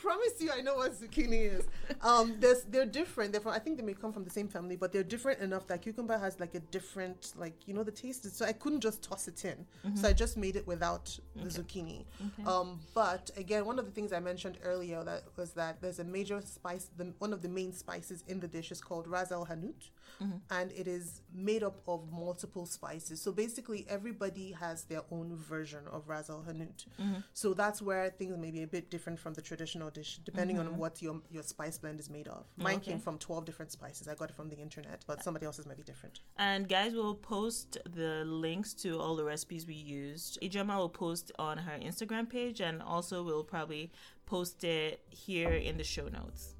promise 0.09 0.41
you, 0.41 0.51
I 0.51 0.61
know 0.63 0.77
what 0.77 0.93
zucchini 0.95 1.59
is. 1.59 1.65
Um, 2.03 2.37
there's, 2.41 2.63
they're 2.63 2.87
different. 2.87 3.33
They're 3.33 3.41
from, 3.41 3.53
I 3.53 3.59
think 3.59 3.77
they 3.77 3.85
may 3.85 3.95
come 3.95 4.13
from 4.13 4.25
the 4.25 4.31
same 4.31 4.49
family, 4.49 4.77
but 4.77 4.93
they're 4.93 5.03
different 5.03 5.41
enough 5.41 5.67
that 5.67 5.83
cucumber 5.83 6.17
has 6.17 6.41
like 6.41 6.55
a 6.55 6.61
different, 6.61 7.33
like 7.37 7.57
you 7.67 7.75
know, 7.75 7.83
the 7.83 7.91
taste. 7.91 8.25
Is, 8.25 8.33
so 8.33 8.47
I 8.47 8.53
couldn't 8.53 8.81
just 8.81 9.03
toss 9.03 9.29
it 9.29 9.45
in. 9.45 9.59
Mm-hmm. 9.87 9.97
So 9.97 10.09
I 10.09 10.13
just 10.13 10.37
made 10.37 10.57
it 10.57 10.67
without 10.67 11.19
okay. 11.37 11.45
the 11.45 11.51
zucchini. 11.51 12.05
Okay. 12.27 12.49
Um, 12.49 12.81
but 12.95 13.31
again, 13.37 13.67
one 13.67 13.79
of 13.79 13.85
the 13.85 13.91
things 13.91 14.13
I 14.13 14.21
mentioned 14.21 14.59
earlier 14.65 15.05
that 15.05 15.25
was 15.37 15.53
that 15.53 15.83
there's 15.83 15.99
a 15.99 16.05
major 16.05 16.41
spice. 16.43 16.89
The, 16.97 17.13
one 17.19 17.33
of 17.33 17.43
the 17.43 17.49
main 17.49 17.73
spices 17.73 18.25
in 18.27 18.41
the 18.41 18.49
dish 18.49 18.71
is 18.73 18.81
called 18.81 19.07
Ras 19.07 19.31
El 19.31 19.47
Hanout, 19.47 19.91
mm-hmm. 20.23 20.39
and 20.51 20.73
it 20.73 20.89
is 20.89 21.21
made 21.35 21.63
up 21.63 21.81
of 21.87 22.11
multiple 22.11 22.67
spices. 22.67 23.21
So 23.21 23.33
basically, 23.33 23.87
everybody 23.89 24.53
has 24.53 24.85
their 24.85 25.03
own 25.11 25.37
version 25.37 25.81
of 25.93 26.09
Ras 26.09 26.31
El 26.31 26.45
Hanout. 26.49 26.87
Mm-hmm. 27.01 27.21
So 27.35 27.53
that's 27.53 27.83
where 27.83 28.09
things 28.11 28.37
may 28.39 28.51
be 28.51 28.63
a 28.63 28.67
bit 28.67 28.91
different 28.91 29.19
from 29.19 29.35
the 29.35 29.43
traditional 29.43 29.59
traditional 29.59 29.91
dish, 29.99 30.21
depending 30.25 30.57
mm-hmm. 30.57 30.75
on 30.75 30.79
what 30.83 31.03
your 31.03 31.17
your 31.31 31.43
spice 31.43 31.77
blend 31.79 31.99
is 32.01 32.09
made 32.11 32.29
of. 32.29 32.45
Mine 32.57 32.77
okay. 32.77 32.91
came 32.91 33.01
from 33.01 33.19
twelve 33.19 33.45
different 33.45 33.71
spices. 33.73 34.09
I 34.09 34.15
got 34.15 34.31
it 34.31 34.37
from 34.37 34.49
the 34.49 34.57
internet, 34.57 35.05
but 35.07 35.23
somebody 35.23 35.47
else's 35.47 35.67
might 35.67 35.77
be 35.77 35.83
different. 35.83 36.21
And 36.37 36.69
guys, 36.69 36.93
we'll 36.95 37.15
post 37.15 37.79
the 38.01 38.25
links 38.25 38.75
to 38.85 38.99
all 39.01 39.15
the 39.17 39.25
recipes 39.25 39.67
we 39.67 39.75
used. 39.75 40.39
Ijeoma 40.43 40.77
will 40.77 40.89
post 40.89 41.33
on 41.39 41.59
her 41.59 41.77
Instagram 41.79 42.29
page, 42.29 42.61
and 42.61 42.83
also 42.83 43.23
we'll 43.23 43.45
probably 43.45 43.91
post 44.27 44.65
it 44.65 45.01
here 45.11 45.53
in 45.53 45.77
the 45.77 45.85
show 45.85 46.09
notes. 46.09 46.55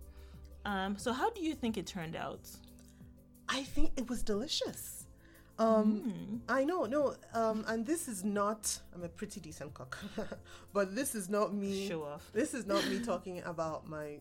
Um, 0.65 0.99
so, 0.99 1.13
how 1.13 1.31
do 1.31 1.43
you 1.43 1.55
think 1.55 1.79
it 1.79 1.87
turned 1.87 2.17
out? 2.17 2.49
I 3.49 3.63
think 3.63 3.93
it 3.97 4.09
was 4.09 4.23
delicious. 4.23 4.98
Um, 5.59 6.41
mm. 6.41 6.41
I 6.49 6.65
know, 6.65 6.85
no, 6.85 7.17
um, 7.35 7.65
and 7.67 7.85
this 7.85 8.07
is 8.07 8.25
not. 8.25 8.79
I'm 8.95 9.03
a 9.03 9.09
pretty 9.09 9.41
decent 9.41 9.75
cook, 9.75 9.99
but 10.73 10.95
this 10.95 11.15
is 11.15 11.29
not 11.29 11.53
me. 11.53 11.89
Show 11.89 12.05
off. 12.05 12.31
This 12.33 12.55
is 12.55 12.67
not 12.67 12.87
me 12.89 13.01
talking 13.01 13.43
about 13.45 13.89
my 13.89 14.19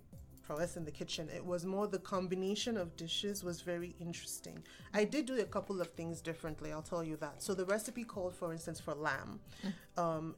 prowess 0.47 0.77
in 0.77 0.85
the 0.85 0.91
kitchen. 0.91 1.29
It 1.35 1.45
was 1.45 1.65
more 1.65 1.87
the 1.87 1.99
combination 1.99 2.77
of 2.77 2.95
dishes 2.95 3.43
was 3.43 3.61
very 3.61 3.95
interesting. 3.99 4.63
I 4.93 5.03
did 5.03 5.25
do 5.25 5.39
a 5.39 5.43
couple 5.43 5.81
of 5.81 5.89
things 5.89 6.21
differently. 6.21 6.71
I'll 6.71 6.81
tell 6.81 7.03
you 7.03 7.17
that. 7.17 7.43
So 7.43 7.53
the 7.53 7.65
recipe 7.65 8.03
called, 8.03 8.33
for 8.33 8.51
instance, 8.51 8.79
for 8.79 8.93
lamb. 8.95 9.39
Mm. 9.63 10.01
Um, 10.01 10.35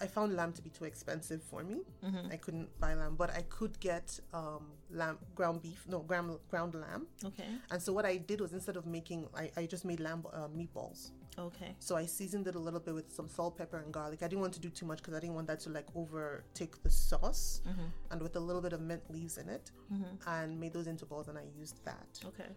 I 0.00 0.06
found 0.06 0.36
lamb 0.36 0.52
to 0.52 0.62
be 0.62 0.70
too 0.70 0.84
expensive 0.84 1.42
for 1.42 1.62
me. 1.62 1.76
Mm-hmm. 2.04 2.30
I 2.30 2.36
couldn't 2.36 2.68
buy 2.80 2.94
lamb, 2.94 3.14
but 3.16 3.30
I 3.30 3.42
could 3.48 3.78
get 3.80 4.18
um, 4.34 4.66
lamb 4.90 5.18
ground 5.34 5.62
beef, 5.62 5.84
no 5.88 6.00
ground 6.00 6.38
ground 6.50 6.74
lamb. 6.74 7.06
Okay. 7.24 7.46
And 7.70 7.80
so 7.80 7.92
what 7.92 8.04
I 8.04 8.16
did 8.16 8.40
was 8.40 8.52
instead 8.52 8.76
of 8.76 8.86
making, 8.86 9.26
I, 9.34 9.50
I 9.56 9.66
just 9.66 9.84
made 9.84 10.00
lamb 10.00 10.24
uh, 10.32 10.48
meatballs. 10.48 11.10
Okay. 11.38 11.74
So 11.78 11.96
I 11.96 12.06
seasoned 12.06 12.46
it 12.46 12.54
a 12.54 12.58
little 12.58 12.80
bit 12.80 12.94
with 12.94 13.12
some 13.12 13.28
salt, 13.28 13.58
pepper, 13.58 13.78
and 13.78 13.92
garlic. 13.92 14.22
I 14.22 14.28
didn't 14.28 14.40
want 14.40 14.54
to 14.54 14.60
do 14.60 14.70
too 14.70 14.86
much 14.86 14.98
because 14.98 15.14
I 15.14 15.20
didn't 15.20 15.34
want 15.34 15.46
that 15.48 15.60
to 15.60 15.70
like 15.70 15.86
overtake 15.94 16.82
the 16.82 16.90
sauce. 16.90 17.60
Mm-hmm. 17.68 17.86
And 18.10 18.22
with 18.22 18.36
a 18.36 18.40
little 18.40 18.62
bit 18.62 18.72
of 18.72 18.80
mint 18.80 19.02
leaves 19.10 19.38
in 19.38 19.48
it, 19.48 19.70
mm-hmm. 19.92 20.28
and 20.28 20.58
made 20.58 20.72
those 20.72 20.86
into 20.86 21.04
balls, 21.04 21.28
and 21.28 21.36
I 21.38 21.44
used 21.58 21.84
that. 21.84 22.20
Okay. 22.24 22.48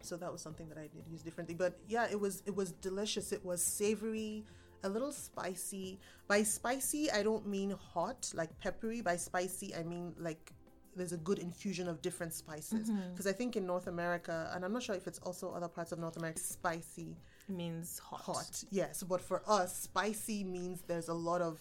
So 0.00 0.16
that 0.16 0.30
was 0.30 0.40
something 0.40 0.68
that 0.68 0.78
I 0.78 0.82
did 0.82 1.06
use 1.10 1.22
differently. 1.22 1.54
But 1.54 1.78
yeah, 1.88 2.06
it 2.10 2.18
was 2.18 2.42
it 2.46 2.54
was 2.54 2.72
delicious. 2.72 3.32
It 3.32 3.44
was 3.44 3.62
savory 3.62 4.44
a 4.84 4.88
little 4.88 5.12
spicy. 5.12 5.98
By 6.26 6.42
spicy, 6.42 7.10
I 7.10 7.22
don't 7.22 7.46
mean 7.46 7.70
hot, 7.70 8.30
like 8.34 8.58
peppery. 8.60 9.00
By 9.00 9.16
spicy, 9.16 9.74
I 9.74 9.82
mean 9.82 10.14
like 10.18 10.52
there's 10.96 11.12
a 11.12 11.16
good 11.18 11.38
infusion 11.38 11.88
of 11.88 12.02
different 12.02 12.34
spices. 12.34 12.90
Because 12.90 13.26
mm-hmm. 13.26 13.28
I 13.28 13.32
think 13.32 13.56
in 13.56 13.66
North 13.66 13.86
America, 13.86 14.50
and 14.54 14.64
I'm 14.64 14.72
not 14.72 14.82
sure 14.82 14.94
if 14.94 15.06
it's 15.06 15.20
also 15.20 15.52
other 15.52 15.68
parts 15.68 15.92
of 15.92 15.98
North 15.98 16.16
America, 16.16 16.40
spicy 16.40 17.16
means 17.48 17.98
hot. 17.98 18.20
Hot, 18.20 18.64
yes. 18.70 19.02
But 19.02 19.20
for 19.20 19.42
us, 19.46 19.76
spicy 19.76 20.44
means 20.44 20.82
there's 20.86 21.08
a 21.08 21.14
lot 21.14 21.40
of 21.40 21.60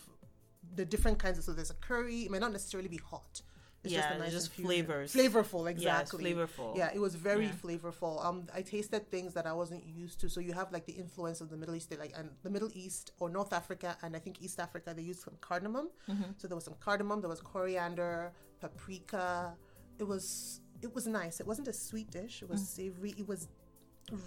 the 0.75 0.85
different 0.85 1.19
kinds 1.19 1.37
of. 1.37 1.43
So 1.43 1.53
there's 1.53 1.71
a 1.71 1.75
curry. 1.75 2.21
It 2.21 2.31
may 2.31 2.39
not 2.39 2.51
necessarily 2.51 2.89
be 2.89 2.97
hot. 2.97 3.41
It's 3.83 3.93
yeah, 3.93 4.01
just, 4.01 4.15
a 4.15 4.19
nice 4.19 4.31
just 4.31 4.53
flavors. 4.53 5.13
Flavorful, 5.13 5.69
exactly. 5.69 6.33
Flavorful. 6.33 6.75
Yeah, 6.75 6.89
it 6.93 6.99
was 6.99 7.15
very 7.15 7.45
yeah. 7.45 7.51
flavorful. 7.51 8.23
Um, 8.25 8.47
I 8.53 8.61
tasted 8.61 9.09
things 9.09 9.33
that 9.35 9.45
I 9.45 9.53
wasn't 9.53 9.85
used 9.85 10.19
to. 10.21 10.29
So 10.29 10.39
you 10.39 10.53
have 10.53 10.71
like 10.71 10.85
the 10.85 10.93
influence 10.93 11.41
of 11.41 11.49
the 11.49 11.57
Middle 11.57 11.75
East, 11.75 11.95
like 11.97 12.13
and 12.17 12.29
the 12.43 12.49
Middle 12.49 12.69
East 12.73 13.11
or 13.19 13.29
North 13.29 13.53
Africa, 13.53 13.95
and 14.01 14.15
I 14.15 14.19
think 14.19 14.41
East 14.41 14.59
Africa. 14.59 14.93
They 14.95 15.03
use 15.03 15.23
some 15.23 15.35
cardamom. 15.41 15.89
Mm-hmm. 16.09 16.31
So 16.37 16.47
there 16.47 16.55
was 16.55 16.65
some 16.65 16.75
cardamom. 16.79 17.21
There 17.21 17.29
was 17.29 17.41
coriander, 17.41 18.33
paprika. 18.59 19.53
It 19.99 20.07
was 20.07 20.61
it 20.81 20.93
was 20.93 21.07
nice. 21.07 21.39
It 21.39 21.47
wasn't 21.47 21.67
a 21.67 21.73
sweet 21.73 22.11
dish. 22.11 22.41
It 22.41 22.49
was 22.49 22.61
mm. 22.61 22.65
savory. 22.65 23.15
It 23.17 23.27
was 23.27 23.47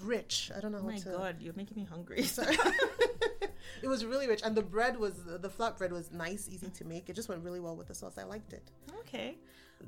rich. 0.02 0.50
I 0.56 0.60
don't 0.60 0.72
know. 0.72 0.78
Oh 0.82 0.86
my 0.86 0.98
to... 0.98 1.10
god, 1.10 1.36
you're 1.40 1.54
making 1.54 1.76
me 1.76 1.84
hungry. 1.84 2.24
it 3.82 3.88
was 3.88 4.04
really 4.04 4.26
rich, 4.26 4.42
and 4.44 4.56
the 4.56 4.62
bread 4.62 4.96
was 4.96 5.14
the 5.24 5.50
flat 5.50 5.78
bread 5.78 5.92
was 5.92 6.10
nice, 6.10 6.48
easy 6.50 6.68
to 6.68 6.84
make. 6.84 7.08
It 7.08 7.16
just 7.16 7.28
went 7.28 7.42
really 7.44 7.60
well 7.60 7.76
with 7.76 7.88
the 7.88 7.94
sauce. 7.94 8.18
I 8.18 8.24
liked 8.24 8.52
it. 8.52 8.70
Okay, 9.00 9.38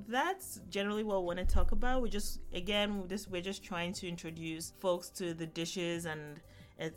that's 0.09 0.61
generally 0.71 1.05
what 1.05 1.21
we 1.21 1.27
want 1.27 1.39
to 1.39 1.45
talk 1.45 1.73
about. 1.73 2.03
We 2.03 2.11
just 2.11 2.41
again, 2.53 3.05
this 3.09 3.29
we're 3.29 3.43
just 3.43 3.63
trying 3.63 3.93
to 3.95 4.09
introduce 4.09 4.73
folks 4.81 5.09
to 5.11 5.35
the 5.35 5.47
dishes 5.47 6.07
and 6.07 6.41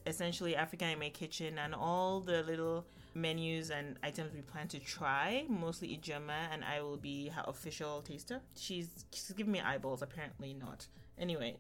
essentially 0.07 0.55
African 0.55 0.89
in 0.89 0.99
my 0.99 1.09
kitchen 1.09 1.59
and 1.59 1.75
all 1.75 2.19
the 2.19 2.43
little 2.43 2.85
menus 3.13 3.69
and 3.69 3.97
items 4.03 4.33
we 4.33 4.41
plan 4.41 4.67
to 4.69 4.79
try. 4.79 5.45
Mostly 5.49 5.97
Ijeoma, 5.97 6.49
and 6.51 6.63
I 6.63 6.81
will 6.81 6.97
be 6.97 7.29
her 7.29 7.43
official 7.47 8.01
taster. 8.01 8.41
She's 8.55 9.05
she's 9.11 9.31
giving 9.31 9.53
me 9.53 9.61
eyeballs. 9.61 10.01
Apparently 10.01 10.53
not. 10.53 10.87
Anyway, 11.17 11.57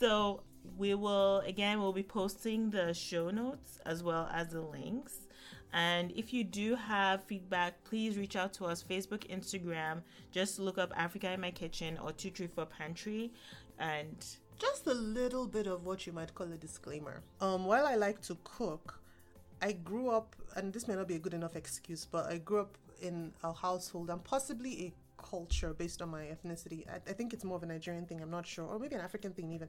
so 0.00 0.42
we 0.76 0.94
will 0.94 1.38
again 1.40 1.80
we'll 1.80 1.92
be 1.92 2.02
posting 2.02 2.70
the 2.70 2.92
show 2.94 3.30
notes 3.30 3.80
as 3.86 4.02
well 4.02 4.28
as 4.32 4.48
the 4.48 4.60
links. 4.60 5.18
And 5.72 6.12
if 6.12 6.32
you 6.32 6.44
do 6.44 6.76
have 6.76 7.24
feedback, 7.24 7.82
please 7.82 8.16
reach 8.16 8.36
out 8.36 8.52
to 8.54 8.64
us 8.66 8.80
Facebook, 8.80 9.28
Instagram. 9.28 10.02
Just 10.30 10.60
look 10.60 10.78
up 10.78 10.92
Africa 10.96 11.32
in 11.32 11.40
My 11.40 11.50
Kitchen 11.50 11.94
or 11.94 12.12
234 12.12 12.66
Pantry. 12.66 13.32
And 13.80 14.24
just 14.56 14.86
a 14.86 14.94
little 14.94 15.48
bit 15.48 15.66
of 15.66 15.84
what 15.84 16.06
you 16.06 16.12
might 16.12 16.32
call 16.32 16.46
a 16.52 16.56
disclaimer. 16.56 17.22
Um, 17.40 17.64
while 17.64 17.86
I 17.86 17.96
like 17.96 18.20
to 18.22 18.36
cook, 18.44 19.00
I 19.60 19.72
grew 19.72 20.10
up, 20.10 20.36
and 20.54 20.72
this 20.72 20.86
may 20.86 20.94
not 20.94 21.08
be 21.08 21.16
a 21.16 21.18
good 21.18 21.34
enough 21.34 21.56
excuse, 21.56 22.04
but 22.04 22.26
I 22.26 22.38
grew 22.38 22.60
up 22.60 22.78
in 23.02 23.32
a 23.42 23.52
household 23.52 24.10
and 24.10 24.22
possibly 24.22 24.86
a 24.86 24.92
culture 25.20 25.74
based 25.74 26.02
on 26.02 26.10
my 26.10 26.24
ethnicity. 26.24 26.86
I, 26.88 26.96
I 26.96 27.12
think 27.14 27.32
it's 27.32 27.44
more 27.44 27.56
of 27.56 27.62
a 27.62 27.66
Nigerian 27.66 28.06
thing, 28.06 28.20
I'm 28.20 28.30
not 28.30 28.46
sure, 28.46 28.66
or 28.66 28.78
maybe 28.78 28.94
an 28.94 29.00
African 29.00 29.32
thing 29.32 29.52
even. 29.52 29.68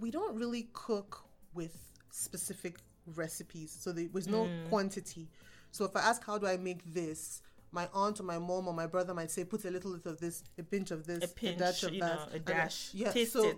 We 0.00 0.10
don't 0.10 0.34
really 0.34 0.68
cook 0.72 1.22
with 1.54 1.76
specific 2.10 2.78
recipes, 3.14 3.76
so 3.78 3.92
there 3.92 4.08
was 4.12 4.26
no 4.26 4.44
mm. 4.44 4.68
quantity. 4.68 5.28
So 5.72 5.84
if 5.84 5.94
I 5.94 6.00
ask, 6.00 6.24
how 6.24 6.38
do 6.38 6.46
I 6.46 6.56
make 6.56 6.82
this? 6.92 7.42
My 7.72 7.88
aunt 7.94 8.18
or 8.20 8.24
my 8.24 8.38
mom 8.38 8.66
or 8.68 8.74
my 8.74 8.86
brother 8.86 9.14
might 9.14 9.30
say, 9.30 9.44
put 9.44 9.64
a 9.64 9.70
little 9.70 9.96
bit 9.96 10.06
of 10.06 10.20
this, 10.20 10.42
a 10.58 10.62
pinch 10.62 10.90
of 10.90 11.06
this, 11.06 11.24
a, 11.24 11.28
pinch, 11.28 11.56
a 11.56 11.58
dash 11.58 11.82
of 11.84 11.92
that, 11.92 12.00
know, 12.00 12.26
a 12.34 12.38
dash. 12.38 12.90
yeah, 12.92 13.12
Taste 13.12 13.32
so, 13.32 13.54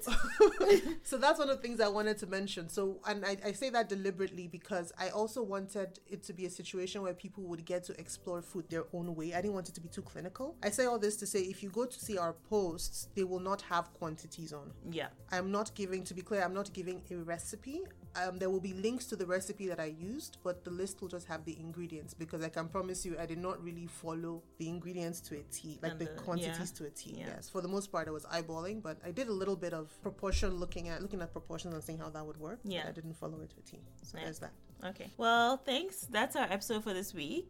so 1.02 1.16
that's 1.19 1.38
one 1.38 1.49
of 1.49 1.57
the 1.57 1.62
things 1.62 1.81
I 1.81 1.88
wanted 1.88 2.19
to 2.19 2.26
mention. 2.26 2.69
So, 2.69 3.00
and 3.07 3.25
I, 3.25 3.37
I 3.45 3.52
say 3.52 3.71
that 3.71 3.88
deliberately 3.88 4.49
because 4.49 4.92
I 4.99 5.09
also 5.11 5.42
wanted 5.42 5.99
it 6.07 6.23
to 6.25 6.33
be 6.33 6.47
a 6.47 6.50
situation 6.50 7.02
where 7.02 7.14
people 7.14 7.45
would 7.45 7.64
get 7.64 7.85
to 7.85 7.99
explore 7.99 8.42
food 8.42 8.69
their 8.69 8.85
own 8.92 9.14
way. 9.14 9.33
I 9.33 9.40
didn't 9.40 9.54
want 9.54 9.69
it 9.69 9.75
to 9.76 9.81
be 9.81 9.88
too 9.88 10.02
clinical. 10.02 10.57
I 10.62 10.71
say 10.71 10.85
all 10.87 10.99
this 10.99 11.16
to 11.19 11.26
say, 11.26 11.40
if 11.40 11.62
you 11.62 11.71
go 11.71 11.87
to 11.87 12.00
see 12.00 12.19
our 12.19 12.35
posts, 12.50 13.09
they 13.14 13.25
will 13.25 13.40
not 13.40 13.62
have 13.62 13.92
quantities 13.95 14.52
on. 14.52 14.73
Yeah. 14.90 15.09
I'm 15.31 15.50
not 15.50 15.75
giving, 15.75 16.04
to 16.04 16.14
be 16.14 16.23
clear, 16.23 16.42
I'm 16.42 16.54
not 16.54 16.73
giving 16.73 17.02
a 17.11 17.16
recipe. 17.16 17.83
Um, 18.14 18.38
there 18.38 18.50
will 18.50 18.61
be 18.61 18.75
links 18.75 19.07
to 19.07 19.16
the 19.16 19.25
recipe 19.25 19.69
that 19.69 19.81
I 19.81 19.87
used, 19.87 20.37
but 20.45 20.64
the 20.64 20.71
list 20.71 21.00
will 21.00 21.09
just 21.09 21.26
have 21.28 21.45
the 21.47 21.59
ingredients 21.59 22.12
because 22.12 22.42
I 22.42 22.50
can 22.50 22.69
promise 22.69 23.07
you 23.07 23.16
I 23.19 23.25
did 23.25 23.38
not 23.38 23.62
really 23.64 23.87
follow 23.87 24.42
the 24.59 24.69
ingredients 24.69 25.21
to 25.23 25.37
a 25.37 25.42
T, 25.50 25.78
like 25.83 25.99
the, 25.99 26.04
the, 26.04 26.11
quantities 26.11 26.73
yeah. 26.75 26.78
to 26.78 26.85
a 26.87 26.90
T. 26.90 27.14
Yeah. 27.19 27.26
Yes, 27.28 27.49
for 27.49 27.62
the 27.62 27.69
most 27.69 27.90
part, 27.90 28.09
I 28.09 28.11
was 28.11 28.25
eyeballing, 28.26 28.83
but 28.83 28.99
I 29.04 29.12
did 29.12 29.28
a 29.28 29.33
little 29.33 29.57
bit 29.57 29.73
of 29.73 29.90
proportion 30.02 30.57
looking 30.57 30.90
at 30.90 31.00
looking 31.00 31.23
at 31.23 31.33
proportions 31.33 31.73
and 31.73 31.83
seeing 31.83 31.99
how 31.99 32.11
that 32.11 32.25
would 32.25 32.37
work. 32.37 32.61
Yeah, 32.64 32.85
I 32.87 32.92
didn't 32.92 33.14
follow 33.14 33.40
it 33.40 33.50
to 33.50 33.57
a 33.59 33.62
T. 33.62 33.81
So 34.02 34.19
nice. 34.19 34.25
there's 34.25 34.38
that. 34.40 34.52
Okay. 34.85 35.11
Well, 35.16 35.57
thanks. 35.57 36.07
That's 36.11 36.37
our 36.37 36.45
episode 36.50 36.85
for 36.85 36.92
this 36.92 37.14
week. 37.14 37.49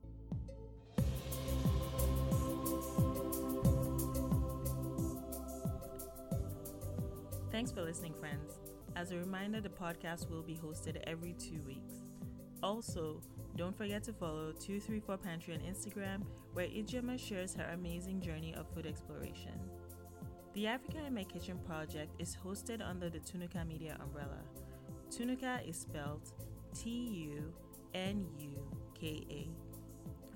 Thanks 7.51 7.71
for 7.71 7.83
listening, 7.83 8.15
friends. 8.19 8.72
As 8.95 9.11
a 9.11 9.17
reminder, 9.17 9.61
the 9.61 9.71
podcast 9.71 10.31
will 10.31 10.43
be 10.43 10.55
hosted 10.55 11.03
every 11.07 11.33
two 11.33 11.61
weeks. 11.67 11.95
Also, 12.63 13.21
don't 13.57 13.77
forget 13.77 14.03
to 14.05 14.13
follow 14.13 14.53
234 14.53 15.17
Pantry 15.17 15.55
on 15.55 15.61
Instagram, 15.61 16.23
where 16.53 16.67
Ijeoma 16.67 17.19
shares 17.19 17.55
her 17.55 17.71
amazing 17.73 18.21
journey 18.21 18.55
of 18.55 18.69
food 18.75 18.87
exploration. 18.87 19.59
The 20.55 20.67
Africa 20.67 20.99
in 21.07 21.15
My 21.15 21.25
Kitchen 21.25 21.59
project 21.67 22.13
is 22.21 22.37
hosted 22.45 22.87
under 22.87 23.09
the 23.09 23.19
Tunuka 23.19 23.67
Media 23.67 23.97
umbrella. 24.03 24.39
Tunuka 25.11 25.67
is 25.67 25.77
spelled 25.77 26.33
T 26.75 26.91
U 26.91 27.53
N 27.95 28.27
U 28.39 28.63
K 28.99 29.25
A. 29.31 29.49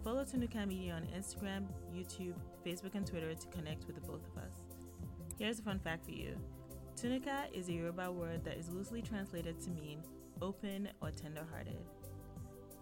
Follow 0.03 0.25
Tunuka 0.25 0.67
Media 0.67 0.95
on 0.95 1.03
Instagram, 1.17 1.67
YouTube, 1.95 2.35
Facebook, 2.65 2.95
and 2.95 3.07
Twitter 3.07 3.35
to 3.35 3.47
connect 3.49 3.87
with 3.87 3.97
the 3.97 4.07
both 4.07 4.27
of 4.27 4.43
us. 4.43 4.55
Here's 5.39 5.59
a 5.59 5.63
fun 5.63 5.79
fact 5.79 6.07
for 6.07 6.13
you 6.13 6.37
Tunuka 6.97 7.53
is 7.53 7.69
a 7.69 7.75
Yoruba 7.75 8.11
word 8.11 8.43
that 8.45 8.57
is 8.57 8.71
loosely 8.71 9.03
translated 9.03 9.61
to 9.61 9.71
mean 9.71 10.01
open 10.41 10.89
or 11.03 11.11
tender 11.11 11.47
hearted. 11.53 11.77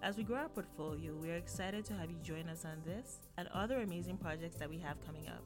As 0.04 0.16
we 0.16 0.22
grow 0.22 0.36
our 0.36 0.48
portfolio, 0.48 1.16
we 1.20 1.32
are 1.32 1.36
excited 1.36 1.84
to 1.86 1.94
have 1.94 2.12
you 2.12 2.18
join 2.22 2.48
us 2.48 2.64
on 2.64 2.80
this 2.86 3.18
and 3.38 3.48
other 3.48 3.80
amazing 3.80 4.16
projects 4.16 4.54
that 4.58 4.70
we 4.70 4.78
have 4.78 5.04
coming 5.04 5.26
up. 5.26 5.42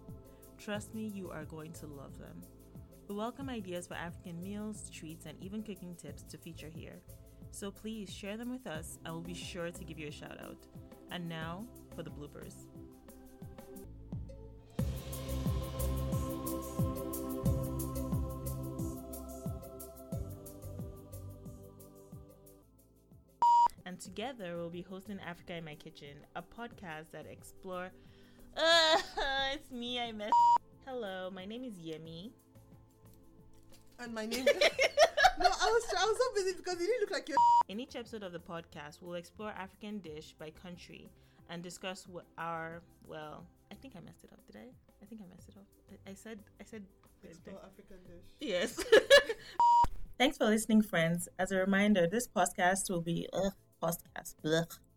Trust 0.58 0.94
me, 0.94 1.06
you 1.14 1.30
are 1.30 1.46
going 1.46 1.72
to 1.72 1.86
love 1.86 2.18
them. 2.18 2.42
We 3.08 3.14
welcome 3.14 3.48
ideas 3.48 3.86
for 3.86 3.94
African 3.94 4.38
meals, 4.42 4.90
treats, 4.90 5.24
and 5.24 5.42
even 5.42 5.62
cooking 5.62 5.94
tips 5.94 6.22
to 6.24 6.36
feature 6.36 6.68
here. 6.68 7.00
So 7.50 7.70
please 7.70 8.12
share 8.12 8.36
them 8.36 8.50
with 8.50 8.66
us 8.66 8.98
and 9.06 9.14
we'll 9.14 9.22
be 9.22 9.32
sure 9.32 9.70
to 9.70 9.84
give 9.84 9.98
you 9.98 10.08
a 10.08 10.12
shout 10.12 10.38
out. 10.42 10.66
And 11.10 11.26
now 11.26 11.64
for 11.96 12.02
the 12.02 12.10
bloopers. 12.10 12.66
And 23.98 24.04
together 24.04 24.56
we'll 24.56 24.70
be 24.70 24.82
hosting 24.82 25.18
Africa 25.26 25.54
in 25.54 25.64
My 25.64 25.74
Kitchen, 25.74 26.14
a 26.36 26.42
podcast 26.42 27.10
that 27.12 27.26
explore. 27.26 27.90
Uh, 28.56 28.96
it's 29.52 29.72
me. 29.72 29.98
I 29.98 30.12
mess. 30.12 30.30
Hello, 30.86 31.30
my 31.34 31.44
name 31.44 31.64
is 31.64 31.74
Yemi. 31.74 32.30
And 33.98 34.14
my 34.14 34.26
name. 34.26 34.44
no, 34.44 34.52
I 34.54 35.66
was 35.66 35.84
I 35.98 36.04
was 36.04 36.16
so 36.16 36.24
busy 36.34 36.56
because 36.56 36.80
you 36.80 36.86
didn't 36.86 37.00
look 37.00 37.10
like 37.10 37.28
you. 37.28 37.34
In 37.68 37.80
each 37.80 37.96
episode 37.96 38.22
of 38.22 38.30
the 38.30 38.38
podcast, 38.38 38.98
we'll 39.00 39.14
explore 39.14 39.50
African 39.50 39.98
dish 39.98 40.32
by 40.38 40.50
country 40.50 41.10
and 41.50 41.60
discuss 41.60 42.06
what 42.06 42.26
our 42.36 42.82
well. 43.04 43.46
I 43.72 43.74
think 43.74 43.94
I 43.96 44.00
messed 44.00 44.22
it 44.22 44.30
up. 44.32 44.38
Did 44.46 44.56
I? 44.56 44.68
I 45.02 45.06
think 45.06 45.22
I 45.22 45.34
messed 45.34 45.48
it 45.48 45.56
up. 45.56 45.66
I, 45.90 46.10
I 46.12 46.14
said 46.14 46.38
I 46.60 46.64
said. 46.64 46.84
Explore 47.24 47.58
African 47.66 47.96
dish. 48.06 48.30
Yes. 48.38 48.78
Thanks 50.18 50.36
for 50.36 50.44
listening, 50.46 50.82
friends. 50.82 51.28
As 51.36 51.50
a 51.50 51.56
reminder, 51.56 52.06
this 52.06 52.28
podcast 52.28 52.88
will 52.90 53.00
be. 53.00 53.26
Ugh, 53.32 53.52
podcast. 53.80 54.36
Blech. 54.42 54.87